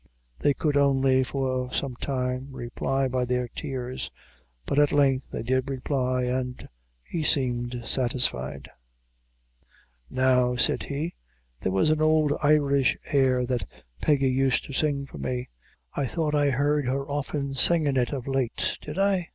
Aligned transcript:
They 0.39 0.55
could 0.55 0.77
only, 0.77 1.23
for 1.23 1.71
some 1.71 1.95
time, 1.95 2.47
reply 2.49 3.07
by 3.07 3.23
their 3.23 3.47
tears; 3.47 4.09
but 4.65 4.79
at 4.79 4.91
length 4.91 5.29
they 5.29 5.43
did 5.43 5.69
reply, 5.69 6.23
and 6.23 6.67
he 7.03 7.21
seemed 7.21 7.79
satisfied. 7.85 8.67
"Now," 10.09 10.55
said 10.55 10.81
he, 10.85 11.13
"there 11.59 11.71
was 11.71 11.91
an 11.91 12.01
ould 12.01 12.33
Irish 12.41 12.97
air 13.13 13.45
that 13.45 13.69
Peggy 14.01 14.31
used 14.31 14.65
to 14.65 14.73
sing 14.73 15.05
for 15.05 15.19
me 15.19 15.49
I 15.93 16.05
thought 16.05 16.33
I 16.33 16.49
heard 16.49 16.87
her 16.87 17.07
often 17.07 17.53
singin' 17.53 17.95
it 17.95 18.11
of 18.11 18.25
late 18.27 18.79
did 18.81 18.97
I?" 18.97 19.29